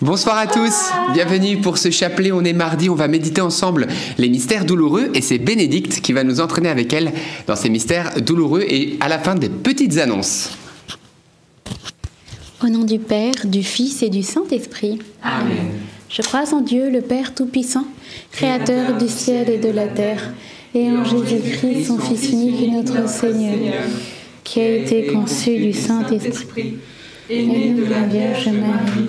[0.00, 2.32] Bonsoir à tous, bienvenue pour ce chapelet.
[2.32, 3.86] On est mardi, on va méditer ensemble
[4.18, 7.12] les mystères douloureux et c'est Bénédicte qui va nous entraîner avec elle
[7.46, 10.50] dans ces mystères douloureux et à la fin des petites annonces.
[12.64, 14.98] Au nom du Père, du Fils et du Saint-Esprit.
[15.22, 15.72] Amen.
[16.08, 17.86] Je crois en Dieu, le Père Tout-Puissant,
[18.30, 20.32] Créateur du ciel et de la terre,
[20.74, 23.74] et en Jésus-Christ, son Fils unique, notre Seigneur,
[24.44, 26.74] qui a été conçu du Saint-Esprit,
[27.30, 29.08] et né de la Vierge Marie,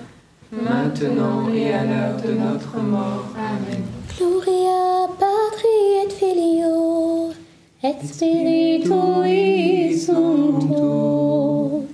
[0.51, 3.27] maintenant et à l'heure de notre mort.
[3.37, 3.83] Amen.
[4.17, 7.31] Gloria Patri et Filio
[7.83, 11.85] et Spiritui Sancto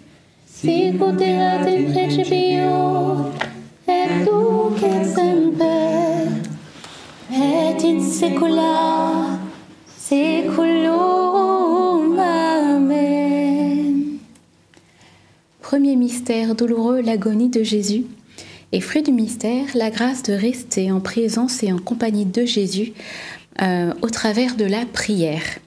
[0.45, 3.31] sicut erat in principio
[3.87, 6.27] et nunc et semper
[7.31, 9.39] et in saecula
[9.97, 10.97] saeculum.
[12.19, 14.17] Amen.
[15.61, 18.05] Premier mystère douloureux, l'agonie de Jésus.
[18.71, 22.93] Et fruit du mystère, la grâce de rester en présence et en compagnie de Jésus
[23.61, 25.59] euh, au travers de la prière.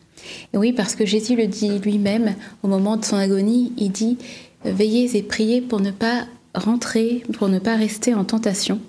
[0.52, 4.18] Et oui, parce que Jésus le dit lui-même au moment de son agonie, il dit
[4.64, 8.80] veillez et priez pour ne pas rentrer, pour ne pas rester en tentation.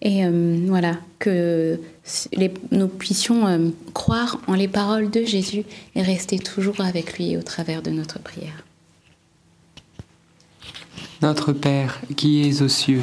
[0.00, 1.80] Et euh, voilà, que
[2.70, 7.42] nous puissions euh, croire en les paroles de Jésus et rester toujours avec lui au
[7.42, 8.64] travers de notre prière.
[11.20, 13.02] Notre Père qui es aux cieux,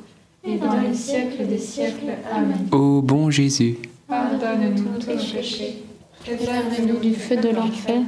[0.43, 2.11] et dans les siècles des siècles.
[2.31, 2.67] Amen.
[2.71, 3.77] Ô bon Jésus,
[4.07, 5.83] Pardonne-nous tous nos péchés,
[6.19, 8.01] préservez-nous du feu de l'enfer,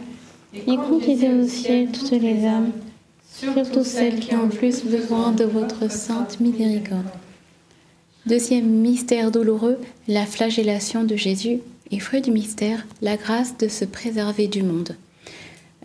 [0.54, 2.72] et conduisez au ciel toutes les âmes,
[3.32, 7.06] surtout celles qui ont plus besoin de votre sainte miséricorde.
[8.26, 11.60] Deuxième mystère douloureux, la flagellation de Jésus.
[11.92, 14.96] Et fruit du mystère, la grâce de se préserver du monde.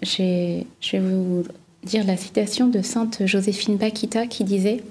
[0.01, 1.43] J'ai- Je vais vous
[1.85, 4.83] dire la citation de sainte Joséphine Bakita qui disait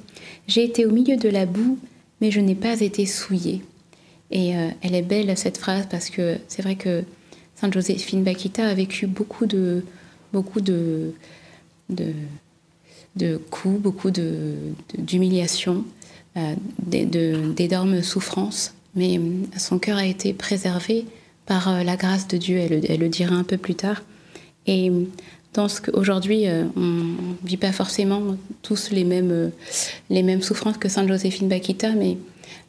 [0.47, 1.77] J'ai été au milieu de la boue,
[2.21, 3.61] mais je n'ai pas été souillée.
[4.31, 7.03] Et euh, elle est belle cette phrase parce que c'est vrai que
[7.55, 9.83] Sainte Joséphine Bakita a vécu beaucoup de,
[10.33, 11.11] beaucoup de,
[11.89, 14.55] de, coups, beaucoup de,
[14.97, 15.83] d'humiliations,
[16.37, 16.53] euh,
[16.85, 19.21] d'énormes souffrances, mais euh,
[19.57, 21.05] son cœur a été préservé
[21.45, 24.03] par la grâce de Dieu, elle, le- elle le dira un peu plus tard.
[24.65, 24.91] Et
[25.53, 28.21] dans ce qu'aujourd'hui, euh, on ne vit pas forcément
[28.61, 29.49] tous les mêmes, euh,
[30.09, 32.17] les mêmes souffrances que Sainte Joséphine Bakita, mais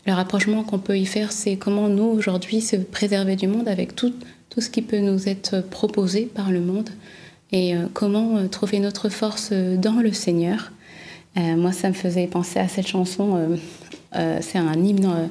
[0.06, 3.94] le rapprochement qu'on peut y faire, c'est comment nous, aujourd'hui, se préserver du monde avec
[3.94, 4.14] tout,
[4.48, 6.88] tout ce qui peut nous être proposé par le monde
[7.52, 10.72] et euh, comment trouver notre force dans le Seigneur.
[11.36, 13.56] Moi, ça me faisait penser à cette chanson.
[14.12, 15.28] c'est un hymne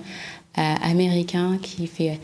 [0.56, 2.18] américain qui fait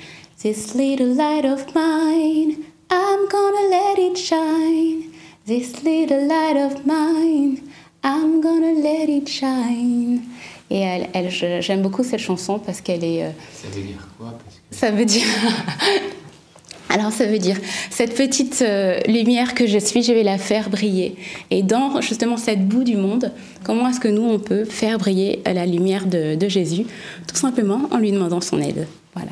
[0.44, 2.64] This little light of mine,
[2.96, 5.10] I'm gonna let it shine.
[5.48, 7.58] This little light of mine,
[8.04, 10.22] I'm gonna let it shine.
[10.70, 10.80] Et
[11.14, 11.30] elle,
[11.62, 13.24] j'aime beaucoup cette chanson parce qu'elle est.
[13.24, 14.76] euh, Ça veut dire quoi parce que...
[14.76, 15.26] ça veut dire.
[16.90, 17.58] Alors ça veut dire
[17.90, 21.16] cette petite euh, lumière que je suis, je vais la faire briller.
[21.50, 23.32] Et dans justement cette boue du monde,
[23.64, 26.86] comment est-ce que nous on peut faire briller la lumière de, de Jésus?
[27.28, 28.88] Tout simplement en lui demandant son aide.
[29.16, 29.32] Voilà.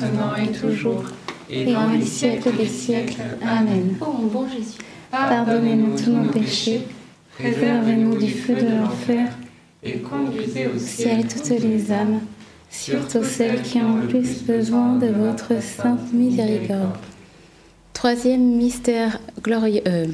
[0.00, 1.04] Maintenant et toujours,
[1.50, 3.20] Et dans les les siècles des siècles.
[3.42, 3.96] Amen.
[4.00, 4.78] Ô mon bon Jésus,
[5.10, 6.82] Pardonnez-nous tous nos péchés,
[7.38, 9.28] préservez-nous du feu de l'enfer,
[9.82, 12.20] et conduisez au ciel ciel toutes les âmes,
[12.70, 16.96] surtout celles qui ont le plus besoin de votre sainte miséricorde.
[17.92, 19.80] Troisième mystère glorieux.
[19.86, 20.06] euh,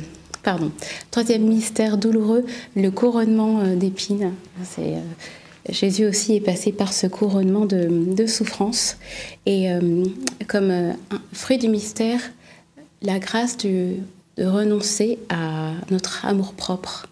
[0.43, 0.71] pardon.
[1.11, 2.45] Troisième mystère douloureux,
[2.77, 4.33] le couronnement euh, d'épines.
[4.63, 5.01] C'est, euh,
[5.69, 8.97] Jésus aussi est passé par ce couronnement de, de souffrance.
[9.47, 10.05] Et euh,
[10.49, 10.93] comme euh,
[11.33, 12.21] fruit du mystère,
[13.03, 13.97] la grâce de
[14.39, 17.07] renoncer à notre amour-propre.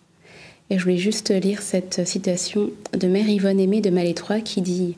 [0.71, 4.97] Et je voulais juste lire cette citation de Mère Yvonne Aimée de Malétroit qui dit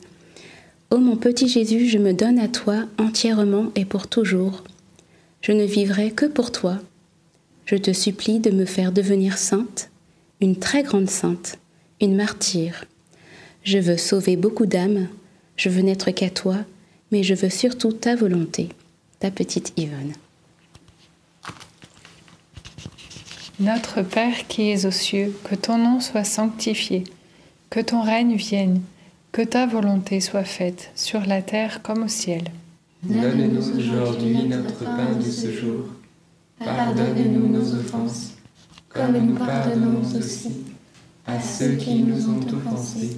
[0.91, 4.63] Ô mon petit Jésus, je me donne à toi entièrement et pour toujours.
[5.41, 6.77] Je ne vivrai que pour toi.
[7.65, 9.89] Je te supplie de me faire devenir sainte,
[10.41, 11.57] une très grande sainte,
[11.99, 12.85] une martyre.
[13.63, 15.07] Je veux sauver beaucoup d'âmes,
[15.55, 16.57] je veux n'être qu'à toi,
[17.11, 18.69] mais je veux surtout ta volonté,
[19.19, 20.13] ta petite Yvonne.
[23.61, 27.05] Notre Père qui es aux cieux, que ton nom soit sanctifié,
[27.69, 28.81] que ton règne vienne,
[29.31, 32.43] que ta volonté soit faite sur la terre comme au ciel.
[33.03, 35.85] Donne-nous aujourd'hui notre pain de ce jour.
[36.59, 38.33] Pardonne-nous nos offenses,
[38.89, 40.51] comme nous pardonnons aussi
[41.25, 43.17] à ceux qui nous ont offensés.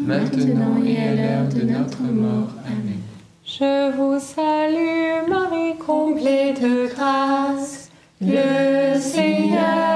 [0.00, 2.50] maintenant et à l'heure de notre mort.
[2.66, 3.00] Amen.
[3.44, 9.95] Je vous salue Marie, comblée de grâce, le Seigneur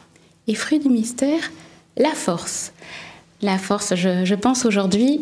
[0.47, 1.51] Et fruit du mystère,
[1.97, 2.73] la force.
[3.43, 5.19] La force, je, pense aujourd'hui,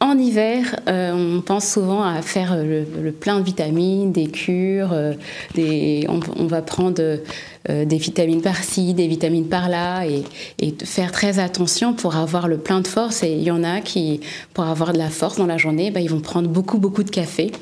[0.00, 4.92] en hiver, euh, on pense souvent à faire le, le plein de vitamines, des cures,
[4.92, 5.14] euh,
[6.08, 10.24] on, va prendre euh, des vitamines par-ci, des vitamines par-là, et,
[10.84, 13.22] faire très attention pour avoir le plein de force.
[13.22, 14.20] Et il y en a qui,
[14.54, 17.10] pour avoir de la force dans la journée, bah, ils vont prendre beaucoup, beaucoup de
[17.10, 17.52] café.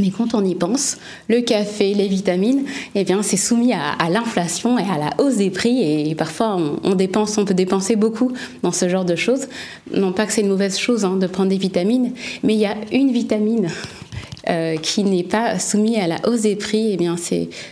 [0.00, 0.96] Mais quand on y pense,
[1.28, 5.50] le café, les vitamines, eh bien, c'est soumis à, l'inflation et à la hausse des
[5.50, 6.08] prix.
[6.10, 8.32] Et, parfois, on, on, dépense, on peut dépenser beaucoup
[8.62, 9.48] dans ce genre de choses.
[9.94, 12.66] Non pas que c'est une mauvaise chose hein, de prendre des vitamines, mais il y
[12.66, 13.68] a une vitamine
[14.48, 17.16] euh, qui n'est pas soumis à la hausse des prix, eh bien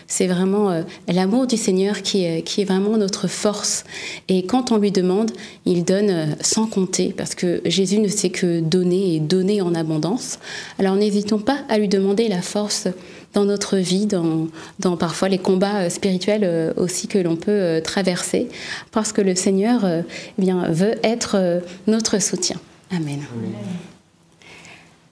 [0.07, 3.85] c'est vraiment euh, l'amour du Seigneur qui qui est vraiment notre force.
[4.29, 5.31] Et quand on lui demande,
[5.65, 9.75] il donne euh, sans compter, parce que Jésus ne sait que donner et donner en
[9.75, 10.39] abondance.
[10.79, 12.89] Alors n'hésitons pas à lui demander la force
[13.35, 18.49] dans notre vie, dans, dans parfois les combats spirituels aussi que l'on peut traverser,
[18.91, 22.57] parce que le Seigneur eh bien, veut être notre soutien.
[22.91, 23.21] Amen.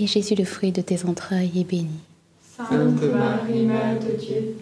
[0.00, 2.00] et Jésus, le fruit de tes entrailles, est béni.
[2.56, 4.56] Sainte Marie, Mère de Dieu,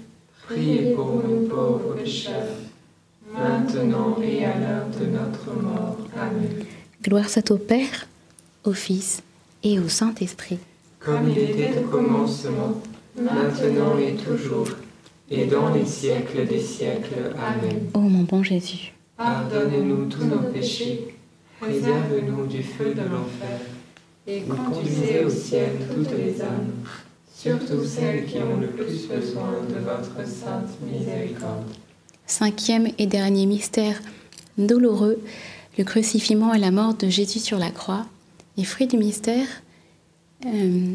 [0.47, 2.57] priez pour nous pauvres pécheurs,
[3.33, 5.97] maintenant et à l'heure de notre mort.
[6.17, 6.65] Amen.
[7.03, 8.09] Gloire soit au Père,
[8.65, 9.23] au Fils
[9.63, 10.59] et au Saint-Esprit.
[10.99, 12.83] Comme il était au commencement,
[13.17, 14.71] maintenant et toujours,
[15.31, 17.33] et dans les siècles des siècles.
[17.39, 17.91] Amen.
[17.95, 21.15] Ô mon bon Jésus, pardonne-nous tous nos péchés,
[21.61, 23.61] préserve-nous du feu de l'enfer
[24.29, 26.73] et conduisez au ciel toutes les âmes,
[27.35, 31.65] surtout celles qui ont le plus besoin de votre sainte miséricorde.
[32.27, 34.01] Cinquième et dernier mystère
[34.59, 35.19] douloureux,
[35.79, 38.05] le crucifixion et la mort de Jésus sur la croix.
[38.59, 39.47] Les fruits du mystère,
[40.45, 40.93] euh,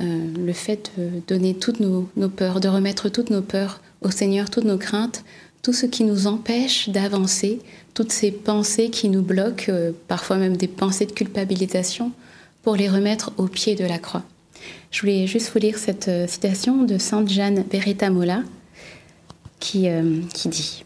[0.00, 4.48] euh, le fait de donner toutes nos, peurs, de remettre toutes nos peurs au Seigneur,
[4.48, 5.22] toutes nos craintes,
[5.60, 7.58] tout ce qui nous empêche d'avancer,
[7.92, 12.12] toutes ces pensées qui nous bloquent, euh, parfois même des pensées de culpabilisation,
[12.62, 14.24] pour les remettre au pied de la croix.
[14.90, 18.42] Je voulais juste vous lire cette euh, citation de Sainte Jeanne Beretta Mola
[19.60, 20.84] qui, euh, qui dit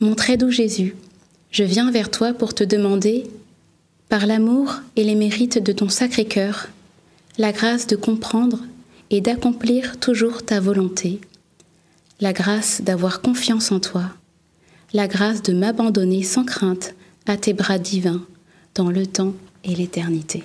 [0.00, 0.96] Mon très doux Jésus,
[1.50, 3.24] je viens vers toi pour te demander,
[4.08, 6.68] par l'amour et les mérites de ton sacré cœur,
[7.38, 8.60] la grâce de comprendre
[9.10, 11.20] et d'accomplir toujours ta volonté,
[12.20, 14.04] la grâce d'avoir confiance en toi,
[14.92, 16.94] la grâce de m'abandonner sans crainte
[17.26, 18.24] à tes bras divins
[18.74, 20.44] dans le temps et l'éternité.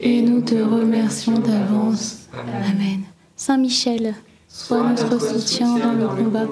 [0.00, 2.28] et nous te remercions d'avance.
[2.32, 3.02] Amen.
[3.34, 4.14] Saint Michel,
[4.48, 6.46] sois notre soutien dans le combat.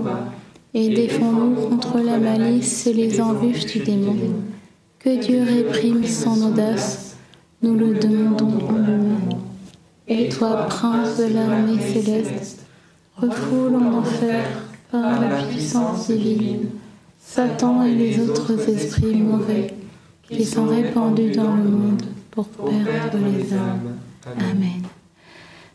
[0.73, 4.17] et défends-nous contre la malice et les embûches du démon.
[4.99, 7.17] Que Dieu réprime son audace,
[7.63, 9.39] nous le demandons humblement.
[10.09, 12.67] Et toi, prince de l'armée céleste,
[13.17, 14.45] refoule en enfer
[14.91, 16.71] par la puissance divine.
[17.19, 19.75] Satan et les autres esprits mauvais
[20.29, 22.03] qui sont répandus dans le monde
[22.35, 23.97] pour perdre les âmes.
[24.39, 24.83] Amen.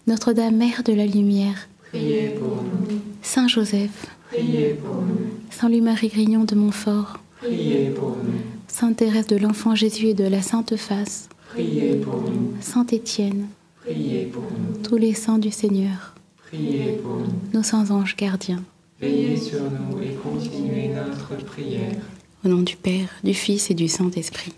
[0.08, 3.00] Notre-Dame, Mère de la Lumière, Priez pour nous.
[3.22, 5.28] Saint Joseph, Priez pour nous.
[5.50, 8.40] Saint Louis-Marie Grignon de Montfort, Priez pour nous.
[8.68, 12.54] Sainte Thérèse de l'Enfant Jésus et de la Sainte Face, Priez pour nous.
[12.62, 13.48] Saint Étienne,
[13.84, 14.82] Priez pour nous.
[14.84, 16.16] tous les saints du Seigneur,
[16.48, 17.34] Priez pour nous.
[17.54, 18.64] nos saints anges gardiens.
[19.02, 21.96] Veillez sur nous et continuez notre prière.
[22.44, 24.54] Au nom du Père, du Fils et du Saint-Esprit.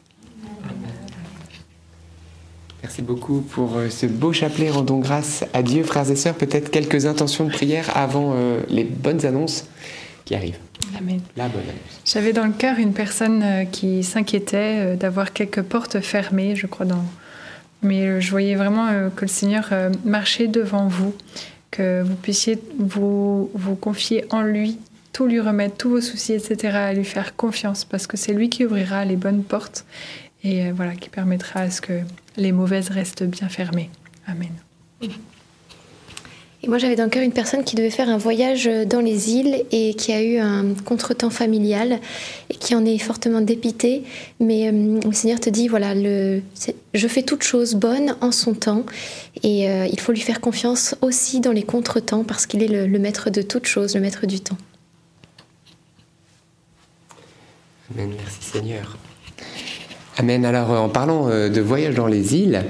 [2.83, 4.71] Merci beaucoup pour euh, ce beau chapelet.
[4.71, 6.33] Rendons grâce à Dieu, frères et sœurs.
[6.33, 9.65] Peut-être quelques intentions de prière avant euh, les bonnes annonces
[10.25, 10.57] qui arrivent.
[10.97, 11.21] Amen.
[11.37, 12.01] La bonne annonce.
[12.05, 16.87] J'avais dans le cœur une personne euh, qui s'inquiétait d'avoir quelques portes fermées, je crois,
[16.87, 17.05] dans...
[17.83, 19.69] mais je voyais vraiment que le Seigneur
[20.03, 21.13] marchait devant vous,
[21.69, 24.79] que vous puissiez vous, vous confier en lui,
[25.13, 28.49] tout lui remettre, tous vos soucis, etc., à lui faire confiance, parce que c'est lui
[28.49, 29.85] qui ouvrira les bonnes portes
[30.43, 32.01] et voilà, qui permettra à ce que
[32.37, 33.89] les mauvaises restent bien fermées.
[34.27, 34.51] Amen.
[36.63, 39.31] Et moi, j'avais dans le cœur une personne qui devait faire un voyage dans les
[39.31, 41.99] îles et qui a eu un contretemps familial
[42.51, 44.03] et qui en est fortement dépité.
[44.39, 46.43] Mais euh, le Seigneur te dit voilà, le,
[46.93, 48.85] je fais toute chose bonne en son temps
[49.41, 52.85] et euh, il faut lui faire confiance aussi dans les contretemps parce qu'il est le,
[52.85, 54.57] le maître de toute chose, le maître du temps.
[57.91, 58.97] Amen, merci Seigneur.
[60.17, 60.43] Amen.
[60.43, 62.63] Alors, euh, en parlant euh, de voyage dans les îles,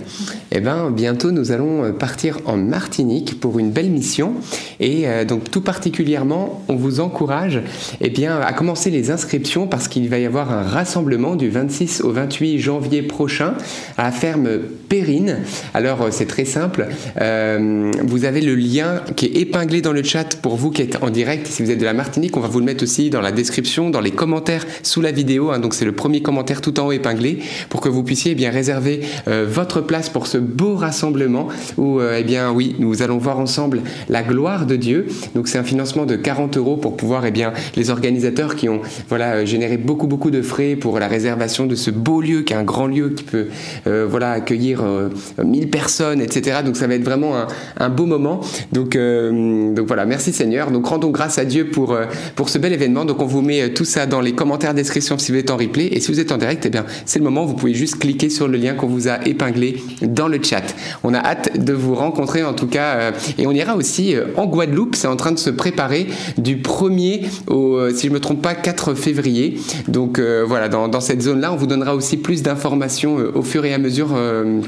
[0.51, 4.34] eh ben, bientôt nous allons euh, partir en Martinique pour une belle mission.
[4.80, 7.62] Et donc, tout particulièrement, on vous encourage
[7.99, 12.01] eh bien, à commencer les inscriptions parce qu'il va y avoir un rassemblement du 26
[12.01, 13.54] au 28 janvier prochain
[13.99, 14.49] à la ferme
[14.89, 15.38] Périne.
[15.75, 16.88] Alors, c'est très simple.
[17.15, 21.12] Vous avez le lien qui est épinglé dans le chat pour vous qui êtes en
[21.12, 21.45] direct.
[21.45, 23.91] Si vous êtes de la Martinique, on va vous le mettre aussi dans la description,
[23.91, 25.51] dans les commentaires sous la vidéo.
[25.51, 25.60] hein.
[25.60, 27.31] donc, c'est le premier commentaire tout en haut épinglé
[27.70, 32.00] pour que vous puissiez eh bien réserver euh, votre place pour ce beau rassemblement où,
[32.00, 35.08] euh, eh bien, oui, nous allons voir ensemble la gloire de Dieu.
[35.36, 38.82] Donc, c'est un financement de 40 euros pour pouvoir, eh bien, les organisateurs qui ont,
[39.10, 42.54] voilà, euh, généré beaucoup, beaucoup de frais pour la réservation de ce beau lieu qui
[42.54, 43.48] est un grand lieu qui peut,
[43.86, 45.10] voilà, accueillir euh,
[45.44, 46.60] 1000 personnes, etc.
[46.65, 48.41] Donc, ça va être vraiment un, un beau moment.
[48.72, 50.72] Donc, donc voilà, merci Seigneur.
[50.72, 51.98] Donc, rendons grâce à Dieu pour,
[52.36, 53.06] pour ce bel événement.
[53.06, 55.88] Donc, on vous met tout ça dans les commentaires description si vous êtes en replay.
[55.91, 56.86] Et si vous êtes en direct, eh bien,
[57.21, 57.45] moment.
[57.45, 60.63] Vous pouvez juste cliquer sur le lien qu'on vous a épinglé dans le chat.
[61.03, 62.95] On a hâte de vous rencontrer en tout cas.
[62.95, 64.95] euh, et on ira aussi euh, en Guadeloupe.
[64.95, 66.07] C'est en train de se préparer
[66.38, 69.60] du 1er au, euh, si je me trompe pas, 4 février.
[69.88, 73.77] Donc voilà, dans, cette zone-là, on vous donnera aussi plus d'informations au fur et à
[73.77, 74.10] mesure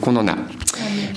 [0.02, 0.36] qu'on en a.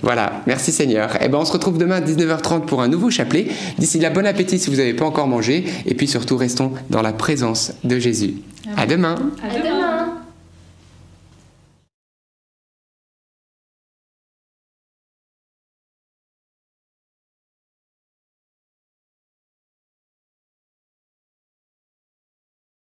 [0.03, 1.21] Voilà, merci Seigneur.
[1.23, 3.49] Et ben on se retrouve demain à 19h30 pour un nouveau chapelet.
[3.79, 5.65] D'ici là, bon appétit si vous n'avez pas encore mangé.
[5.87, 8.35] Et puis surtout, restons dans la présence de Jésus.
[8.77, 9.17] À demain.
[9.43, 10.26] À demain.